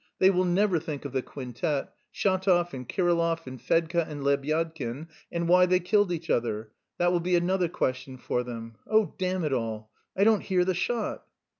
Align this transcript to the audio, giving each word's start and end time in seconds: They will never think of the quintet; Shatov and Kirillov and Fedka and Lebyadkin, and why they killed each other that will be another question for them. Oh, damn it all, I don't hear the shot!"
They 0.17 0.31
will 0.31 0.45
never 0.45 0.79
think 0.79 1.05
of 1.05 1.11
the 1.11 1.21
quintet; 1.21 1.93
Shatov 2.11 2.73
and 2.73 2.89
Kirillov 2.89 3.45
and 3.45 3.61
Fedka 3.61 4.07
and 4.09 4.23
Lebyadkin, 4.23 5.09
and 5.31 5.47
why 5.47 5.67
they 5.67 5.79
killed 5.79 6.11
each 6.11 6.27
other 6.31 6.71
that 6.97 7.11
will 7.11 7.19
be 7.19 7.35
another 7.35 7.69
question 7.69 8.17
for 8.17 8.41
them. 8.43 8.77
Oh, 8.87 9.13
damn 9.19 9.43
it 9.43 9.53
all, 9.53 9.91
I 10.17 10.23
don't 10.23 10.41
hear 10.41 10.65
the 10.65 10.73
shot!" 10.73 11.27